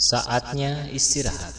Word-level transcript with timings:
Saatnya 0.00 0.88
istirahat. 0.96 1.52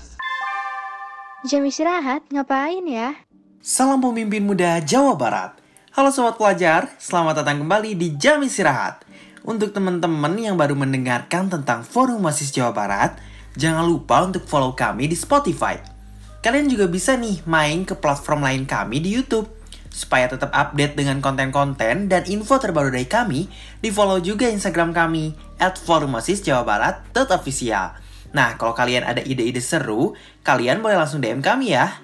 Jam 1.45 1.61
istirahat 1.61 2.25
ngapain 2.33 2.81
ya? 2.89 3.13
Salam 3.61 4.01
pemimpin 4.01 4.41
muda 4.41 4.81
Jawa 4.81 5.13
Barat. 5.13 5.61
Halo 5.93 6.09
sobat 6.09 6.41
pelajar, 6.41 6.89
selamat 6.97 7.45
datang 7.45 7.61
kembali 7.61 7.93
di 7.93 8.17
Jam 8.17 8.41
Istirahat. 8.41 9.05
Untuk 9.45 9.77
teman-teman 9.77 10.33
yang 10.41 10.57
baru 10.57 10.73
mendengarkan 10.73 11.53
tentang 11.53 11.85
Forum 11.85 12.25
Mahasiswa 12.25 12.65
Jawa 12.65 12.73
Barat, 12.73 13.21
jangan 13.61 13.85
lupa 13.85 14.25
untuk 14.25 14.49
follow 14.49 14.73
kami 14.73 15.05
di 15.05 15.13
Spotify. 15.13 15.77
Kalian 16.41 16.65
juga 16.65 16.89
bisa 16.89 17.13
nih 17.13 17.45
main 17.45 17.85
ke 17.85 17.93
platform 17.93 18.41
lain 18.41 18.65
kami 18.65 19.05
di 19.05 19.21
YouTube. 19.21 19.53
Supaya 19.93 20.25
tetap 20.25 20.49
update 20.49 20.97
dengan 20.97 21.21
konten-konten 21.21 22.09
dan 22.09 22.25
info 22.25 22.57
terbaru 22.57 22.89
dari 22.89 23.05
kami, 23.05 23.45
di 23.77 23.93
follow 23.93 24.17
juga 24.17 24.49
Instagram 24.49 24.97
kami 24.97 25.29
at 25.61 25.77
forumasisjawabarat.official. 25.77 28.00
Nah, 28.31 28.55
kalau 28.55 28.71
kalian 28.71 29.03
ada 29.03 29.19
ide-ide 29.19 29.59
seru, 29.59 30.15
kalian 30.39 30.79
boleh 30.79 30.95
langsung 30.95 31.19
DM 31.19 31.43
kami 31.43 31.75
ya. 31.75 31.99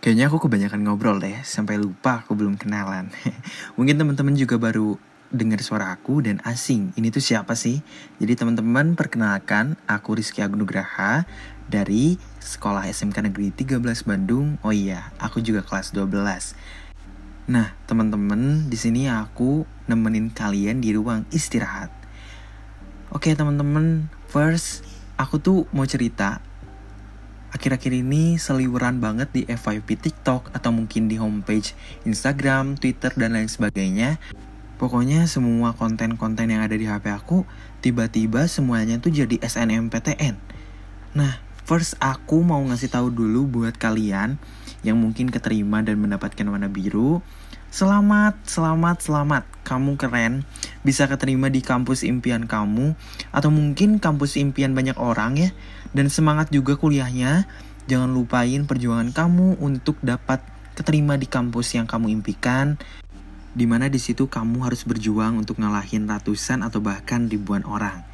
Kayaknya 0.00 0.26
aku 0.32 0.44
kebanyakan 0.44 0.80
ngobrol 0.84 1.16
deh, 1.20 1.40
sampai 1.44 1.80
lupa 1.80 2.20
aku 2.20 2.36
belum 2.36 2.60
kenalan. 2.60 3.08
Mungkin 3.80 3.96
teman-teman 3.96 4.36
juga 4.36 4.60
baru 4.60 4.96
dengar 5.30 5.62
suara 5.62 5.94
aku 5.94 6.22
dan 6.26 6.42
asing. 6.42 6.90
Ini 6.98 7.14
tuh 7.14 7.22
siapa 7.22 7.54
sih? 7.54 7.80
Jadi 8.18 8.34
teman-teman 8.34 8.98
perkenalkan, 8.98 9.78
aku 9.86 10.18
Rizky 10.18 10.42
Agunugraha 10.42 11.24
dari 11.70 12.18
Sekolah 12.42 12.90
SMK 12.90 13.30
Negeri 13.30 13.54
13 13.54 13.78
Bandung. 14.02 14.58
Oh 14.66 14.74
iya, 14.74 15.14
aku 15.22 15.38
juga 15.38 15.62
kelas 15.62 15.94
12. 15.94 16.10
Nah, 17.50 17.74
teman-teman, 17.86 18.66
di 18.66 18.78
sini 18.78 19.06
aku 19.06 19.66
nemenin 19.86 20.34
kalian 20.34 20.82
di 20.82 20.94
ruang 20.94 21.26
istirahat. 21.30 21.90
Oke, 23.10 23.34
teman-teman, 23.34 24.10
first 24.30 24.86
aku 25.18 25.42
tuh 25.42 25.58
mau 25.74 25.86
cerita 25.86 26.42
akhir-akhir 27.50 27.92
ini 27.92 28.38
seliweran 28.38 29.02
banget 29.02 29.28
di 29.34 29.42
FYP 29.44 29.98
TikTok 29.98 30.54
atau 30.54 30.70
mungkin 30.70 31.10
di 31.10 31.18
homepage 31.18 31.74
Instagram, 32.06 32.78
Twitter, 32.78 33.10
dan 33.18 33.34
lain 33.34 33.50
sebagainya. 33.50 34.22
Pokoknya 34.80 35.28
semua 35.28 35.76
konten-konten 35.76 36.48
yang 36.48 36.64
ada 36.64 36.72
di 36.72 36.88
HP 36.88 37.12
aku 37.12 37.44
tiba-tiba 37.84 38.48
semuanya 38.48 38.96
tuh 38.96 39.12
jadi 39.12 39.36
SNMPTN. 39.36 40.40
Nah, 41.12 41.36
first 41.68 42.00
aku 42.00 42.40
mau 42.40 42.64
ngasih 42.64 42.88
tahu 42.88 43.12
dulu 43.12 43.44
buat 43.60 43.76
kalian 43.76 44.40
yang 44.80 44.96
mungkin 44.96 45.28
keterima 45.28 45.84
dan 45.84 46.00
mendapatkan 46.00 46.48
warna 46.48 46.72
biru. 46.72 47.20
Selamat, 47.68 48.40
selamat, 48.48 49.04
selamat. 49.04 49.44
Kamu 49.68 50.00
keren. 50.00 50.48
Bisa 50.80 51.04
keterima 51.12 51.52
di 51.52 51.60
kampus 51.60 52.00
impian 52.00 52.48
kamu 52.48 52.96
atau 53.36 53.52
mungkin 53.52 54.00
kampus 54.00 54.40
impian 54.40 54.72
banyak 54.72 54.96
orang 54.96 55.36
ya 55.36 55.52
dan 55.92 56.08
semangat 56.08 56.48
juga 56.48 56.80
kuliahnya. 56.80 57.44
Jangan 57.84 58.16
lupain 58.16 58.64
perjuangan 58.64 59.12
kamu 59.12 59.60
untuk 59.60 60.00
dapat 60.00 60.40
keterima 60.72 61.20
di 61.20 61.28
kampus 61.28 61.76
yang 61.76 61.84
kamu 61.84 62.08
impikan. 62.16 62.80
Di 63.50 63.66
mana 63.66 63.90
di 63.90 63.98
situ 63.98 64.30
kamu 64.30 64.62
harus 64.62 64.86
berjuang 64.86 65.42
untuk 65.42 65.58
ngalahin 65.58 66.06
ratusan 66.06 66.62
atau 66.62 66.78
bahkan 66.78 67.26
ribuan 67.26 67.66
orang. 67.66 68.06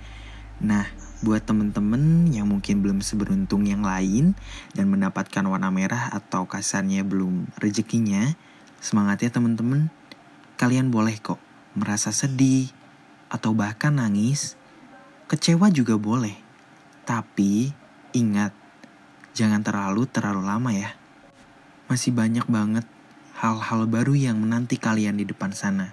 Nah, 0.64 0.88
buat 1.20 1.44
temen-temen 1.44 2.32
yang 2.32 2.48
mungkin 2.48 2.80
belum 2.80 3.04
seberuntung 3.04 3.68
yang 3.68 3.84
lain 3.84 4.32
dan 4.72 4.88
mendapatkan 4.88 5.44
warna 5.44 5.68
merah 5.68 6.08
atau 6.08 6.48
kasarnya 6.48 7.04
belum 7.04 7.52
rezekinya, 7.60 8.32
semangat 8.80 9.28
ya 9.28 9.30
temen-temen. 9.32 9.92
Kalian 10.56 10.88
boleh 10.88 11.20
kok 11.20 11.36
merasa 11.76 12.08
sedih 12.16 12.72
atau 13.28 13.52
bahkan 13.52 13.92
nangis. 13.92 14.56
Kecewa 15.28 15.68
juga 15.68 16.00
boleh. 16.00 16.40
Tapi 17.04 17.68
ingat, 18.16 18.56
jangan 19.36 19.60
terlalu 19.60 20.08
terlalu 20.08 20.40
lama 20.48 20.72
ya. 20.72 20.96
Masih 21.92 22.16
banyak 22.16 22.48
banget 22.48 22.88
hal-hal 23.36 23.84
baru 23.84 24.16
yang 24.16 24.40
menanti 24.40 24.80
kalian 24.80 25.20
di 25.20 25.28
depan 25.28 25.52
sana, 25.52 25.92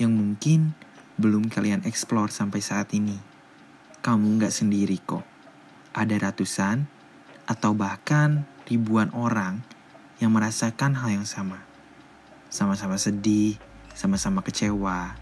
yang 0.00 0.16
mungkin 0.16 0.72
belum 1.20 1.52
kalian 1.52 1.84
explore 1.84 2.32
sampai 2.32 2.64
saat 2.64 2.90
ini. 2.96 3.20
Kamu 4.00 4.40
nggak 4.40 4.52
sendiri 4.52 4.96
kok. 5.04 5.22
Ada 5.92 6.30
ratusan 6.30 6.88
atau 7.44 7.76
bahkan 7.76 8.48
ribuan 8.64 9.12
orang 9.12 9.60
yang 10.18 10.32
merasakan 10.32 10.96
hal 10.96 11.20
yang 11.20 11.28
sama. 11.28 11.60
Sama-sama 12.48 12.96
sedih, 12.96 13.60
sama-sama 13.92 14.40
kecewa. 14.40 15.14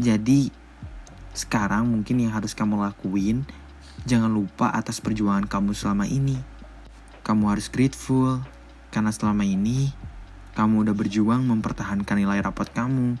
Jadi, 0.00 0.48
sekarang 1.36 1.88
mungkin 1.88 2.24
yang 2.24 2.32
harus 2.32 2.56
kamu 2.56 2.80
lakuin 2.80 3.44
Jangan 4.02 4.34
lupa 4.34 4.66
atas 4.74 4.98
perjuangan 4.98 5.46
kamu 5.46 5.78
selama 5.78 6.10
ini. 6.10 6.34
Kamu 7.22 7.54
harus 7.54 7.70
grateful 7.70 8.42
karena 8.90 9.14
selama 9.14 9.46
ini 9.46 9.94
kamu 10.52 10.88
udah 10.88 10.94
berjuang 10.94 11.42
mempertahankan 11.44 12.16
nilai 12.20 12.40
rapot 12.44 12.68
kamu. 12.68 13.16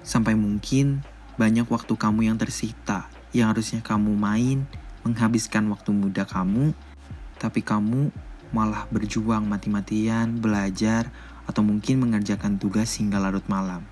Sampai 0.00 0.32
mungkin 0.32 1.04
banyak 1.36 1.68
waktu 1.68 1.92
kamu 1.96 2.32
yang 2.32 2.36
tersita 2.40 3.08
yang 3.30 3.54
harusnya 3.54 3.78
kamu 3.82 4.10
main, 4.18 4.66
menghabiskan 5.06 5.70
waktu 5.70 5.94
muda 5.94 6.26
kamu, 6.26 6.74
tapi 7.38 7.62
kamu 7.62 8.10
malah 8.50 8.90
berjuang 8.90 9.46
mati-matian, 9.46 10.42
belajar, 10.42 11.08
atau 11.46 11.62
mungkin 11.62 12.02
mengerjakan 12.02 12.58
tugas 12.58 12.98
hingga 12.98 13.22
larut 13.22 13.46
malam. 13.46 13.86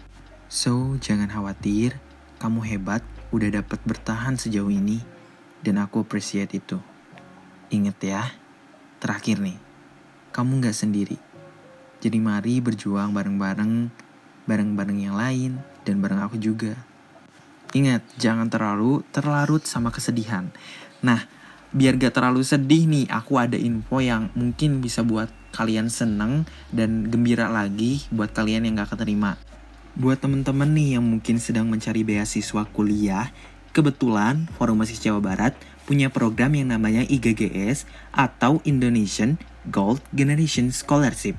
So, 0.51 0.99
jangan 0.99 1.31
khawatir, 1.31 2.03
kamu 2.43 2.67
hebat, 2.67 3.03
udah 3.31 3.63
dapat 3.63 3.79
bertahan 3.87 4.35
sejauh 4.35 4.71
ini 4.73 4.99
dan 5.63 5.79
aku 5.79 6.03
appreciate 6.03 6.55
itu. 6.59 6.83
Ingat 7.71 7.99
ya, 8.03 8.23
terakhir 8.99 9.39
nih, 9.39 9.59
kamu 10.35 10.67
gak 10.67 10.77
sendiri. 10.77 11.28
Jadi 11.99 12.19
mari 12.23 12.63
berjuang 12.63 13.11
bareng-bareng, 13.11 13.91
bareng-bareng 14.47 14.99
yang 14.99 15.17
lain, 15.19 15.59
dan 15.83 15.99
bareng 15.99 16.23
aku 16.23 16.39
juga. 16.39 16.79
Ingat, 17.75 18.07
jangan 18.17 18.49
terlalu 18.49 19.05
terlarut 19.13 19.67
sama 19.69 19.93
kesedihan. 19.93 20.49
Nah, 21.05 21.27
biar 21.75 22.01
gak 22.01 22.17
terlalu 22.17 22.47
sedih 22.47 22.89
nih, 22.89 23.11
aku 23.13 23.37
ada 23.37 23.59
info 23.59 24.01
yang 24.01 24.33
mungkin 24.33 24.81
bisa 24.81 25.05
buat 25.05 25.29
kalian 25.53 25.91
seneng 25.91 26.49
dan 26.73 27.11
gembira 27.11 27.51
lagi 27.51 28.07
buat 28.15 28.33
kalian 28.33 28.65
yang 28.65 28.81
gak 28.81 28.97
keterima. 28.97 29.37
Buat 29.99 30.23
temen-temen 30.23 30.71
nih 30.73 30.89
yang 30.97 31.05
mungkin 31.05 31.43
sedang 31.43 31.67
mencari 31.67 32.07
beasiswa 32.07 32.63
kuliah 32.71 33.35
Kebetulan 33.79 34.51
Forum 34.57 34.83
Mahasiswa 34.83 35.13
Jawa 35.13 35.21
Barat 35.23 35.55
punya 35.87 36.11
program 36.11 36.57
yang 36.57 36.75
namanya 36.75 37.07
IGGS 37.07 37.87
atau 38.11 38.59
Indonesian 38.67 39.39
Gold 39.71 40.03
Generation 40.11 40.75
Scholarship. 40.75 41.39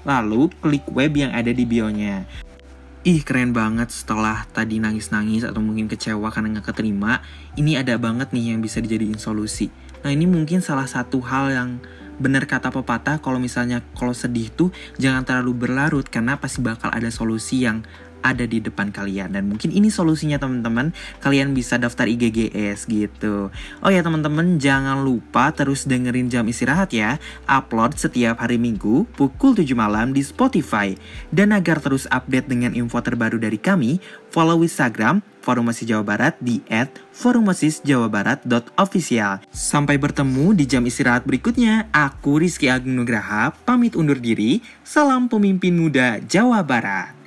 lalu 0.02 0.50
klik 0.62 0.86
web 0.90 1.14
yang 1.14 1.30
ada 1.34 1.50
di 1.50 1.64
bionya. 1.66 2.26
Ih 3.02 3.26
keren 3.26 3.50
banget 3.50 3.90
setelah 3.90 4.46
tadi 4.54 4.78
nangis-nangis 4.78 5.42
atau 5.42 5.58
mungkin 5.58 5.90
kecewa 5.90 6.30
karena 6.30 6.58
nggak 6.58 6.70
keterima, 6.70 7.18
ini 7.58 7.74
ada 7.74 7.98
banget 7.98 8.30
nih 8.30 8.54
yang 8.54 8.62
bisa 8.62 8.78
dijadiin 8.78 9.18
solusi. 9.18 9.74
Nah 10.06 10.14
ini 10.14 10.30
mungkin 10.30 10.62
salah 10.62 10.86
satu 10.86 11.18
hal 11.18 11.50
yang 11.50 11.70
benar 12.22 12.46
kata 12.46 12.70
pepatah 12.70 13.18
kalau 13.18 13.42
misalnya 13.42 13.82
kalau 13.98 14.14
sedih 14.14 14.54
tuh 14.54 14.70
jangan 15.02 15.26
terlalu 15.26 15.66
berlarut 15.66 16.06
karena 16.06 16.38
pasti 16.38 16.62
bakal 16.62 16.94
ada 16.94 17.10
solusi 17.10 17.66
yang 17.66 17.82
ada 18.22 18.46
di 18.46 18.62
depan 18.62 18.94
kalian 18.94 19.34
dan 19.34 19.50
mungkin 19.50 19.74
ini 19.74 19.90
solusinya 19.90 20.40
teman-teman 20.40 20.94
kalian 21.20 21.52
bisa 21.52 21.76
daftar 21.76 22.08
IGGS 22.08 22.88
gitu 22.88 23.52
oh 23.82 23.90
ya 23.90 24.00
teman-teman 24.00 24.56
jangan 24.56 25.02
lupa 25.02 25.52
terus 25.52 25.84
dengerin 25.84 26.32
jam 26.32 26.46
istirahat 26.46 26.94
ya 26.94 27.18
upload 27.44 27.98
setiap 27.98 28.40
hari 28.40 28.56
minggu 28.56 29.04
pukul 29.18 29.58
7 29.58 29.66
malam 29.74 30.14
di 30.14 30.22
Spotify 30.22 30.94
dan 31.34 31.52
agar 31.52 31.82
terus 31.82 32.06
update 32.08 32.48
dengan 32.48 32.72
info 32.72 33.02
terbaru 33.02 33.36
dari 33.36 33.58
kami 33.58 33.98
follow 34.32 34.64
Instagram 34.64 35.20
Forum 35.42 35.66
Masih 35.68 35.84
Jawa 35.90 36.06
Barat 36.06 36.38
di 36.38 36.62
@forummasisjawabarat.official. 37.12 39.42
Sampai 39.50 39.98
bertemu 39.98 40.54
di 40.54 40.70
jam 40.70 40.86
istirahat 40.86 41.26
berikutnya. 41.26 41.90
Aku 41.90 42.38
Rizky 42.38 42.70
Agung 42.70 42.94
Nugraha 42.94 43.50
pamit 43.66 43.98
undur 43.98 44.22
diri. 44.22 44.62
Salam 44.86 45.26
pemimpin 45.26 45.74
muda 45.74 46.22
Jawa 46.22 46.62
Barat. 46.62 47.21